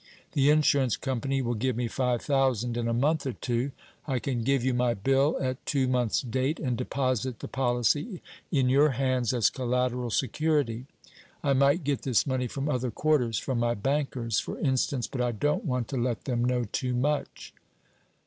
[0.31, 3.69] The insurance company will give me five thousand in a month or two.
[4.07, 8.19] I can give you my bill at two months' date, and deposit the policy
[8.51, 10.87] in your hands as collateral security.
[11.43, 15.33] I might get this money from other quarters from my bankers', for instance; but I
[15.33, 17.53] don't want to let them know too much."